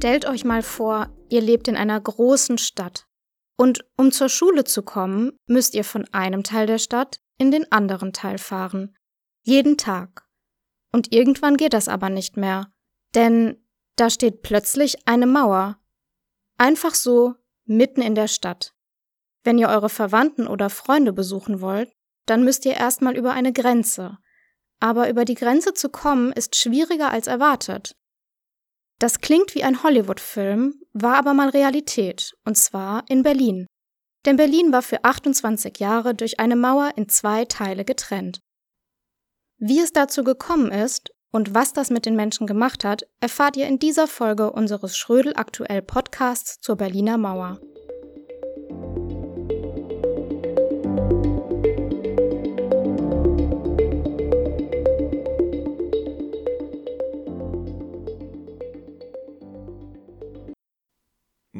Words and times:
Stellt 0.00 0.24
euch 0.24 0.46
mal 0.46 0.62
vor, 0.62 1.14
ihr 1.28 1.42
lebt 1.42 1.68
in 1.68 1.76
einer 1.76 2.00
großen 2.00 2.56
Stadt. 2.56 3.06
Und 3.58 3.84
um 3.98 4.12
zur 4.12 4.30
Schule 4.30 4.64
zu 4.64 4.82
kommen, 4.82 5.38
müsst 5.46 5.74
ihr 5.74 5.84
von 5.84 6.06
einem 6.10 6.42
Teil 6.42 6.66
der 6.66 6.78
Stadt 6.78 7.20
in 7.36 7.50
den 7.50 7.70
anderen 7.70 8.14
Teil 8.14 8.38
fahren. 8.38 8.96
Jeden 9.42 9.76
Tag. 9.76 10.26
Und 10.90 11.12
irgendwann 11.12 11.58
geht 11.58 11.74
das 11.74 11.86
aber 11.86 12.08
nicht 12.08 12.38
mehr. 12.38 12.72
Denn 13.14 13.62
da 13.96 14.08
steht 14.08 14.40
plötzlich 14.40 15.06
eine 15.06 15.26
Mauer. 15.26 15.78
Einfach 16.56 16.94
so, 16.94 17.34
mitten 17.66 18.00
in 18.00 18.14
der 18.14 18.28
Stadt. 18.28 18.72
Wenn 19.44 19.58
ihr 19.58 19.68
eure 19.68 19.90
Verwandten 19.90 20.46
oder 20.46 20.70
Freunde 20.70 21.12
besuchen 21.12 21.60
wollt, 21.60 21.92
dann 22.24 22.42
müsst 22.42 22.64
ihr 22.64 22.72
erstmal 22.72 23.18
über 23.18 23.32
eine 23.32 23.52
Grenze. 23.52 24.16
Aber 24.78 25.10
über 25.10 25.26
die 25.26 25.34
Grenze 25.34 25.74
zu 25.74 25.90
kommen 25.90 26.32
ist 26.32 26.56
schwieriger 26.56 27.10
als 27.10 27.26
erwartet. 27.26 27.99
Das 29.00 29.22
klingt 29.22 29.54
wie 29.54 29.64
ein 29.64 29.82
Hollywood-Film, 29.82 30.74
war 30.92 31.16
aber 31.16 31.32
mal 31.32 31.48
Realität, 31.48 32.34
und 32.44 32.58
zwar 32.58 33.04
in 33.08 33.22
Berlin. 33.22 33.66
Denn 34.26 34.36
Berlin 34.36 34.72
war 34.72 34.82
für 34.82 35.02
28 35.02 35.78
Jahre 35.78 36.14
durch 36.14 36.38
eine 36.38 36.54
Mauer 36.54 36.92
in 36.96 37.08
zwei 37.08 37.46
Teile 37.46 37.86
getrennt. 37.86 38.40
Wie 39.56 39.80
es 39.80 39.92
dazu 39.92 40.22
gekommen 40.22 40.70
ist 40.70 41.14
und 41.32 41.54
was 41.54 41.72
das 41.72 41.88
mit 41.88 42.04
den 42.04 42.14
Menschen 42.14 42.46
gemacht 42.46 42.84
hat, 42.84 43.04
erfahrt 43.20 43.56
ihr 43.56 43.66
in 43.66 43.78
dieser 43.78 44.06
Folge 44.06 44.52
unseres 44.52 44.98
Schrödel 44.98 45.32
aktuell 45.34 45.80
Podcasts 45.80 46.60
zur 46.60 46.76
Berliner 46.76 47.16
Mauer. 47.16 47.58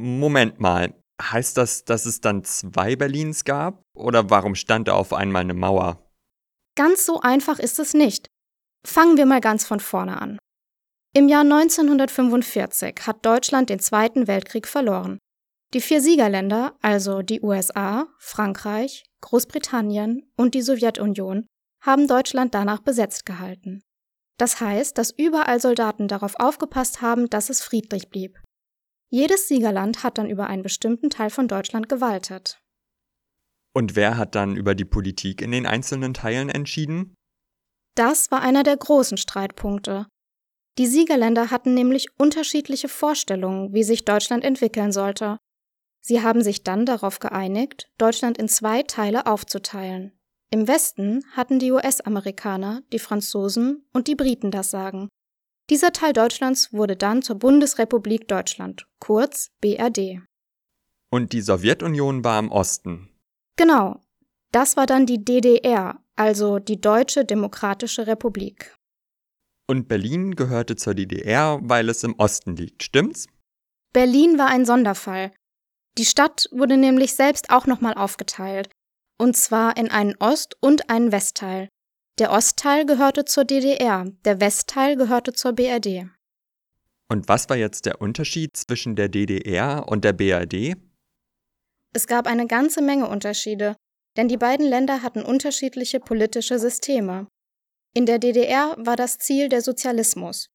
Moment 0.01 0.61
mal, 0.61 0.95
heißt 1.21 1.57
das, 1.57 1.85
dass 1.85 2.07
es 2.07 2.21
dann 2.21 2.45
zwei 2.45 2.97
Berlins 2.97 3.45
gab? 3.45 3.83
Oder 3.95 4.31
warum 4.31 4.55
stand 4.55 4.89
da 4.89 4.95
auf 4.95 5.13
einmal 5.13 5.43
eine 5.43 5.55
Mauer? 5.55 6.11
Ganz 6.77 7.05
so 7.05 7.21
einfach 7.21 7.59
ist 7.59 7.79
es 7.79 7.95
nicht. 7.95 8.29
Fangen 8.87 9.17
wir 9.17 9.27
mal 9.27 9.41
ganz 9.41 9.67
von 9.67 9.81
vorne 9.81 10.21
an. 10.21 10.39
Im 11.15 11.29
Jahr 11.29 11.43
1945 11.43 13.07
hat 13.07 13.27
Deutschland 13.27 13.69
den 13.69 13.81
Zweiten 13.81 14.27
Weltkrieg 14.27 14.67
verloren. 14.67 15.19
Die 15.75 15.81
vier 15.81 16.01
Siegerländer, 16.01 16.77
also 16.81 17.23
die 17.23 17.43
USA, 17.43 18.07
Frankreich, 18.19 19.05
Großbritannien 19.21 20.33
und 20.37 20.55
die 20.55 20.63
Sowjetunion, 20.63 21.47
haben 21.83 22.09
Deutschland 22.09 22.55
danach 22.55 22.81
besetzt 22.81 23.27
gehalten. 23.27 23.83
Das 24.39 24.61
heißt, 24.61 24.97
dass 24.97 25.11
überall 25.11 25.61
Soldaten 25.61 26.09
darauf 26.09 26.35
aufgepasst 26.39 27.03
haben, 27.03 27.29
dass 27.29 27.51
es 27.51 27.61
friedlich 27.63 28.09
blieb. 28.09 28.41
Jedes 29.11 29.49
Siegerland 29.49 30.05
hat 30.05 30.19
dann 30.19 30.31
über 30.31 30.47
einen 30.47 30.63
bestimmten 30.63 31.11
Teil 31.11 31.31
von 31.31 31.49
Deutschland 31.49 31.89
gewaltet. 31.89 32.61
Und 33.75 33.97
wer 33.97 34.17
hat 34.17 34.35
dann 34.35 34.57
über 34.57 34.75
die 34.75 34.85
Politik 34.85 35.43
in 35.43 35.51
den 35.51 35.67
einzelnen 35.67 36.15
Teilen 36.15 36.49
entschieden? 36.49 37.15
Das 37.97 38.31
war 38.31 38.41
einer 38.41 38.63
der 38.63 38.77
großen 38.77 39.19
Streitpunkte. 39.19 40.07
Die 40.79 40.87
Siegerländer 40.87 41.51
hatten 41.51 41.75
nämlich 41.75 42.07
unterschiedliche 42.19 42.89
Vorstellungen, 42.89 43.75
wie 43.75 43.83
sich 43.83 44.05
Deutschland 44.05 44.45
entwickeln 44.45 44.93
sollte. 44.93 45.39
Sie 46.01 46.23
haben 46.23 46.43
sich 46.43 46.63
dann 46.63 46.87
darauf 46.87 47.19
geeinigt, 47.19 47.91
Deutschland 47.99 48.39
in 48.39 48.49
zwei 48.49 48.83
Teile 48.85 49.27
aufzuteilen. 49.27 50.13
Im 50.51 50.67
Westen 50.67 51.25
hatten 51.33 51.59
die 51.59 51.71
US-Amerikaner, 51.73 52.83
die 52.93 52.99
Franzosen 52.99 53.87
und 53.93 54.09
die 54.09 54.17
Briten 54.17 54.51
das 54.51 54.71
Sagen. 54.71 55.09
Dieser 55.71 55.93
Teil 55.93 56.13
Deutschlands 56.13 56.73
wurde 56.73 56.97
dann 56.97 57.23
zur 57.23 57.37
Bundesrepublik 57.37 58.27
Deutschland, 58.27 58.89
kurz 58.99 59.53
BRD. 59.61 60.21
Und 61.13 61.33
die 61.33 61.41
Sowjetunion 61.41 62.25
war 62.25 62.41
im 62.41 62.51
Osten. 62.51 63.09
Genau. 63.57 64.01
Das 64.51 64.77
war 64.77 64.87
dann 64.87 65.07
die 65.07 65.25
DDR, 65.25 66.03
also 66.17 66.59
die 66.59 66.81
Deutsche 66.81 67.25
Demokratische 67.25 68.09
Republik. 68.09 68.75
Und 69.69 69.87
Berlin 69.87 70.35
gehörte 70.35 70.75
zur 70.75 70.95
DDR, 70.95 71.61
weil 71.63 71.89
es 71.89 72.03
im 72.03 72.19
Osten 72.19 72.57
liegt, 72.57 72.83
stimmt's? 72.83 73.29
Berlin 73.93 74.39
war 74.39 74.49
ein 74.49 74.67
Sonderfall. 74.67 75.31
Die 75.99 76.05
Stadt 76.05 76.49
wurde 76.51 76.77
nämlich 76.77 77.15
selbst 77.15 77.51
auch 77.51 77.67
nochmal 77.67 77.95
aufgeteilt, 77.95 78.71
und 79.19 79.37
zwar 79.37 79.77
in 79.77 79.89
einen 79.89 80.17
Ost- 80.19 80.57
und 80.61 80.91
einen 80.91 81.13
Westteil. 81.13 81.69
Der 82.19 82.33
Ostteil 82.33 82.85
gehörte 82.85 83.25
zur 83.25 83.45
DDR, 83.45 84.07
der 84.25 84.41
Westteil 84.41 84.97
gehörte 84.97 85.33
zur 85.33 85.53
BRD. 85.53 86.11
Und 87.09 87.29
was 87.29 87.49
war 87.49 87.57
jetzt 87.57 87.87
der 87.87 88.01
Unterschied 88.01 88.57
zwischen 88.57 88.95
der 88.95 89.09
DDR 89.09 89.89
und 89.89 90.05
der 90.05 90.13
BRD? 90.13 90.77
Es 91.93 92.07
gab 92.07 92.27
eine 92.27 92.47
ganze 92.47 92.83
Menge 92.83 93.09
Unterschiede, 93.09 93.77
denn 94.17 94.29
die 94.29 94.37
beiden 94.37 94.67
Länder 94.67 95.03
hatten 95.03 95.23
unterschiedliche 95.23 95.99
politische 95.99 96.59
Systeme. 96.59 97.27
In 97.95 98.07
der 98.07 98.19
DDR 98.19 98.77
war 98.79 98.97
das 98.97 99.19
Ziel 99.19 99.49
der 99.49 99.63
Sozialismus. 99.63 100.47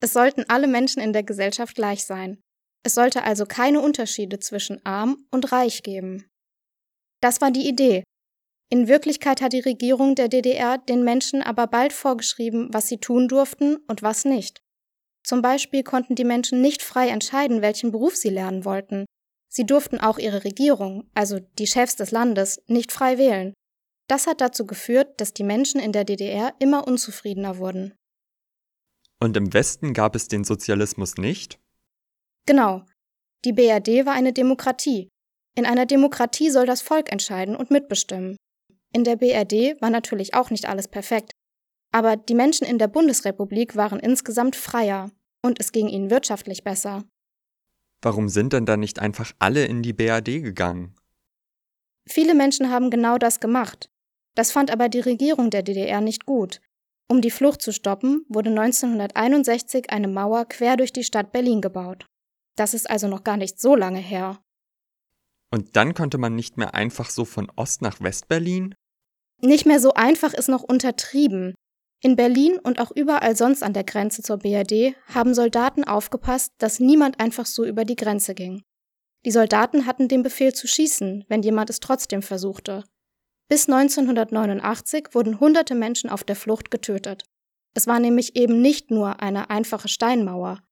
Es 0.00 0.12
sollten 0.12 0.44
alle 0.48 0.66
Menschen 0.66 1.02
in 1.02 1.12
der 1.12 1.22
Gesellschaft 1.22 1.74
gleich 1.74 2.04
sein. 2.04 2.40
Es 2.82 2.94
sollte 2.94 3.22
also 3.22 3.46
keine 3.46 3.80
Unterschiede 3.80 4.38
zwischen 4.38 4.84
arm 4.84 5.26
und 5.30 5.52
reich 5.52 5.82
geben. 5.82 6.26
Das 7.20 7.40
war 7.40 7.50
die 7.50 7.68
Idee, 7.68 8.04
in 8.74 8.88
Wirklichkeit 8.88 9.40
hat 9.40 9.52
die 9.52 9.60
Regierung 9.60 10.16
der 10.16 10.26
DDR 10.26 10.78
den 10.78 11.04
Menschen 11.04 11.44
aber 11.44 11.68
bald 11.68 11.92
vorgeschrieben, 11.92 12.70
was 12.72 12.88
sie 12.88 12.98
tun 12.98 13.28
durften 13.28 13.76
und 13.86 14.02
was 14.02 14.24
nicht. 14.24 14.64
Zum 15.22 15.42
Beispiel 15.42 15.84
konnten 15.84 16.16
die 16.16 16.24
Menschen 16.24 16.60
nicht 16.60 16.82
frei 16.82 17.06
entscheiden, 17.06 17.62
welchen 17.62 17.92
Beruf 17.92 18.16
sie 18.16 18.30
lernen 18.30 18.64
wollten. 18.64 19.04
Sie 19.48 19.64
durften 19.64 20.00
auch 20.00 20.18
ihre 20.18 20.42
Regierung, 20.42 21.08
also 21.14 21.38
die 21.38 21.68
Chefs 21.68 21.94
des 21.94 22.10
Landes, 22.10 22.64
nicht 22.66 22.90
frei 22.90 23.16
wählen. 23.16 23.54
Das 24.08 24.26
hat 24.26 24.40
dazu 24.40 24.66
geführt, 24.66 25.20
dass 25.20 25.32
die 25.32 25.44
Menschen 25.44 25.80
in 25.80 25.92
der 25.92 26.02
DDR 26.02 26.52
immer 26.58 26.84
unzufriedener 26.88 27.58
wurden. 27.58 27.94
Und 29.20 29.36
im 29.36 29.54
Westen 29.54 29.94
gab 29.94 30.16
es 30.16 30.26
den 30.26 30.42
Sozialismus 30.42 31.14
nicht? 31.14 31.60
Genau. 32.44 32.82
Die 33.44 33.52
BRD 33.52 34.04
war 34.04 34.14
eine 34.14 34.32
Demokratie. 34.32 35.10
In 35.56 35.64
einer 35.64 35.86
Demokratie 35.86 36.50
soll 36.50 36.66
das 36.66 36.82
Volk 36.82 37.12
entscheiden 37.12 37.54
und 37.54 37.70
mitbestimmen. 37.70 38.36
In 38.94 39.02
der 39.02 39.16
BRD 39.16 39.80
war 39.82 39.90
natürlich 39.90 40.34
auch 40.34 40.50
nicht 40.50 40.68
alles 40.68 40.86
perfekt, 40.86 41.32
aber 41.92 42.16
die 42.16 42.34
Menschen 42.34 42.64
in 42.64 42.78
der 42.78 42.86
Bundesrepublik 42.86 43.74
waren 43.74 43.98
insgesamt 43.98 44.54
freier 44.54 45.10
und 45.44 45.58
es 45.60 45.72
ging 45.72 45.88
ihnen 45.88 46.10
wirtschaftlich 46.10 46.62
besser. 46.62 47.04
Warum 48.02 48.28
sind 48.28 48.52
denn 48.52 48.66
dann 48.66 48.80
nicht 48.80 49.00
einfach 49.00 49.32
alle 49.40 49.64
in 49.64 49.82
die 49.82 49.92
BRD 49.92 50.42
gegangen? 50.42 50.94
Viele 52.06 52.34
Menschen 52.34 52.70
haben 52.70 52.90
genau 52.90 53.18
das 53.18 53.40
gemacht. 53.40 53.90
Das 54.36 54.52
fand 54.52 54.70
aber 54.70 54.88
die 54.88 55.00
Regierung 55.00 55.50
der 55.50 55.62
DDR 55.62 56.00
nicht 56.00 56.24
gut. 56.24 56.60
Um 57.08 57.20
die 57.20 57.30
Flucht 57.30 57.62
zu 57.62 57.72
stoppen, 57.72 58.24
wurde 58.28 58.50
1961 58.50 59.90
eine 59.90 60.08
Mauer 60.08 60.44
quer 60.46 60.76
durch 60.76 60.92
die 60.92 61.04
Stadt 61.04 61.32
Berlin 61.32 61.60
gebaut. 61.60 62.06
Das 62.56 62.74
ist 62.74 62.88
also 62.88 63.08
noch 63.08 63.24
gar 63.24 63.36
nicht 63.36 63.60
so 63.60 63.74
lange 63.74 63.98
her. 63.98 64.38
Und 65.52 65.76
dann 65.76 65.94
konnte 65.94 66.18
man 66.18 66.34
nicht 66.34 66.56
mehr 66.56 66.74
einfach 66.74 67.10
so 67.10 67.24
von 67.24 67.50
Ost 67.56 67.82
nach 67.82 68.00
West-Berlin? 68.00 68.74
Nicht 69.44 69.66
mehr 69.66 69.78
so 69.78 69.92
einfach 69.92 70.32
ist 70.32 70.48
noch 70.48 70.62
untertrieben. 70.62 71.54
In 72.02 72.16
Berlin 72.16 72.58
und 72.58 72.80
auch 72.80 72.90
überall 72.90 73.36
sonst 73.36 73.62
an 73.62 73.74
der 73.74 73.84
Grenze 73.84 74.22
zur 74.22 74.38
BRD 74.38 74.94
haben 75.12 75.34
Soldaten 75.34 75.84
aufgepasst, 75.84 76.52
dass 76.56 76.80
niemand 76.80 77.20
einfach 77.20 77.44
so 77.44 77.62
über 77.62 77.84
die 77.84 77.96
Grenze 77.96 78.34
ging. 78.34 78.62
Die 79.26 79.30
Soldaten 79.30 79.84
hatten 79.84 80.08
den 80.08 80.22
Befehl 80.22 80.54
zu 80.54 80.66
schießen, 80.66 81.26
wenn 81.28 81.42
jemand 81.42 81.68
es 81.68 81.80
trotzdem 81.80 82.22
versuchte. 82.22 82.84
Bis 83.48 83.68
1989 83.68 85.08
wurden 85.12 85.40
hunderte 85.40 85.74
Menschen 85.74 86.08
auf 86.08 86.24
der 86.24 86.36
Flucht 86.36 86.70
getötet. 86.70 87.24
Es 87.74 87.86
war 87.86 88.00
nämlich 88.00 88.36
eben 88.36 88.62
nicht 88.62 88.90
nur 88.90 89.20
eine 89.20 89.50
einfache 89.50 89.88
Steinmauer. 89.88 90.62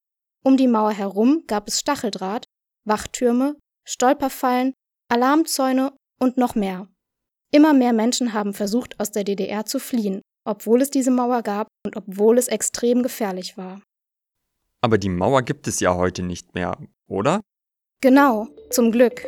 Um 0.43 0.57
die 0.57 0.69
Mauer 0.69 0.93
herum 0.93 1.45
gab 1.47 1.69
es 1.69 1.79
Stacheldraht, 1.79 2.47
Wachtürme, 2.87 3.57
Stolperfallen, 3.87 4.73
Alarmzäune 5.09 5.93
und 6.19 6.39
noch 6.39 6.55
mehr. 6.55 6.89
Immer 7.55 7.75
mehr 7.75 7.93
Menschen 7.93 8.33
haben 8.33 8.55
versucht, 8.55 8.99
aus 8.99 9.11
der 9.11 9.25
DDR 9.25 9.67
zu 9.67 9.79
fliehen, 9.79 10.23
obwohl 10.49 10.81
es 10.81 10.91
diese 10.91 11.11
Mauer 11.11 11.43
gab 11.43 11.69
und 11.85 11.97
obwohl 11.97 12.39
es 12.39 12.49
extrem 12.49 13.03
gefährlich 13.03 13.59
war. 13.59 13.83
Aber 14.81 14.97
die 14.97 15.11
Mauer 15.11 15.43
gibt 15.43 15.69
es 15.69 15.79
ja 15.79 15.95
heute 15.95 16.23
nicht 16.23 16.55
mehr, 16.55 16.79
oder? 17.11 17.43
Genau, 18.01 18.49
zum 18.71 18.91
Glück. 18.91 19.27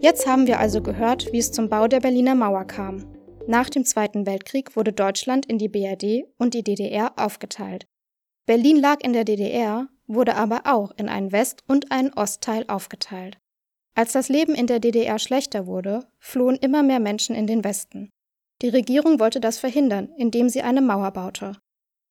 Jetzt 0.00 0.26
haben 0.28 0.46
wir 0.46 0.60
also 0.60 0.80
gehört, 0.82 1.32
wie 1.32 1.38
es 1.38 1.50
zum 1.50 1.68
Bau 1.68 1.88
der 1.88 1.98
Berliner 1.98 2.36
Mauer 2.36 2.64
kam. 2.64 3.04
Nach 3.48 3.68
dem 3.68 3.84
Zweiten 3.84 4.24
Weltkrieg 4.24 4.76
wurde 4.76 4.92
Deutschland 4.92 5.46
in 5.46 5.58
die 5.58 5.68
BRD 5.68 6.26
und 6.38 6.54
die 6.54 6.62
DDR 6.62 7.12
aufgeteilt. 7.16 7.89
Berlin 8.50 8.80
lag 8.80 8.96
in 9.04 9.12
der 9.12 9.22
DDR, 9.22 9.86
wurde 10.08 10.34
aber 10.34 10.62
auch 10.64 10.90
in 10.96 11.08
einen 11.08 11.30
West- 11.30 11.62
und 11.68 11.92
einen 11.92 12.12
Ostteil 12.14 12.64
aufgeteilt. 12.66 13.38
Als 13.94 14.10
das 14.10 14.28
Leben 14.28 14.56
in 14.56 14.66
der 14.66 14.80
DDR 14.80 15.20
schlechter 15.20 15.68
wurde, 15.68 16.08
flohen 16.18 16.56
immer 16.56 16.82
mehr 16.82 16.98
Menschen 16.98 17.36
in 17.36 17.46
den 17.46 17.62
Westen. 17.62 18.10
Die 18.60 18.68
Regierung 18.68 19.20
wollte 19.20 19.38
das 19.38 19.60
verhindern, 19.60 20.08
indem 20.16 20.48
sie 20.48 20.62
eine 20.62 20.80
Mauer 20.80 21.12
baute. 21.12 21.58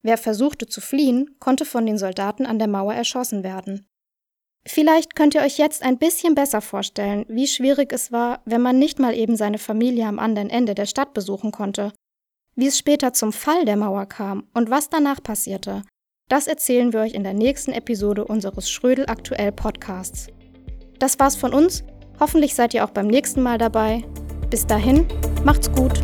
Wer 0.01 0.17
versuchte 0.17 0.65
zu 0.65 0.79
fliehen, 0.79 1.35
konnte 1.39 1.65
von 1.65 1.85
den 1.85 1.97
Soldaten 1.97 2.45
an 2.45 2.57
der 2.57 2.69
Mauer 2.69 2.93
erschossen 2.93 3.43
werden. 3.43 3.85
Vielleicht 4.65 5.17
könnt 5.17 5.35
ihr 5.35 5.41
euch 5.41 5.57
jetzt 5.57 5.83
ein 5.83 5.97
bisschen 5.97 6.35
besser 6.35 6.61
vorstellen, 6.61 7.25
wie 7.27 7.47
schwierig 7.47 7.91
es 7.91 8.13
war, 8.13 8.43
wenn 8.45 8.61
man 8.61 8.79
nicht 8.79 8.97
mal 8.97 9.13
eben 9.13 9.35
seine 9.35 9.57
Familie 9.57 10.05
am 10.05 10.19
anderen 10.19 10.49
Ende 10.49 10.73
der 10.73 10.85
Stadt 10.85 11.13
besuchen 11.13 11.51
konnte. 11.51 11.91
Wie 12.55 12.67
es 12.67 12.77
später 12.77 13.11
zum 13.11 13.33
Fall 13.33 13.65
der 13.65 13.75
Mauer 13.75 14.05
kam 14.05 14.47
und 14.53 14.69
was 14.69 14.89
danach 14.89 15.21
passierte, 15.21 15.83
das 16.29 16.47
erzählen 16.47 16.93
wir 16.93 17.01
euch 17.01 17.15
in 17.15 17.23
der 17.23 17.33
nächsten 17.33 17.73
Episode 17.73 18.23
unseres 18.23 18.69
Schrödel 18.69 19.07
aktuell 19.07 19.51
Podcasts. 19.51 20.27
Das 20.99 21.19
war's 21.19 21.35
von 21.35 21.51
uns. 21.53 21.83
Hoffentlich 22.19 22.53
seid 22.53 22.75
ihr 22.75 22.85
auch 22.85 22.91
beim 22.91 23.07
nächsten 23.07 23.41
Mal 23.41 23.57
dabei. 23.57 24.03
Bis 24.51 24.67
dahin, 24.67 25.07
macht's 25.43 25.71
gut. 25.71 25.99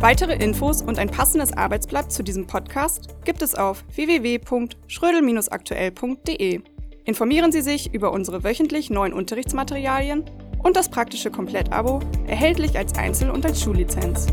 Weitere 0.00 0.42
Infos 0.42 0.80
und 0.82 0.98
ein 0.98 1.10
passendes 1.10 1.52
Arbeitsblatt 1.52 2.10
zu 2.10 2.22
diesem 2.22 2.46
Podcast 2.46 3.10
gibt 3.24 3.42
es 3.42 3.54
auf 3.54 3.84
www.schrödel-aktuell.de. 3.94 6.62
Informieren 7.04 7.52
Sie 7.52 7.60
sich 7.60 7.92
über 7.92 8.10
unsere 8.12 8.42
wöchentlich 8.42 8.88
neuen 8.88 9.12
Unterrichtsmaterialien 9.12 10.24
und 10.62 10.76
das 10.76 10.88
praktische 10.88 11.30
Komplettabo, 11.30 12.00
erhältlich 12.26 12.78
als 12.78 12.94
Einzel- 12.94 13.28
und 13.30 13.44
als 13.44 13.60
Schullizenz. 13.62 14.28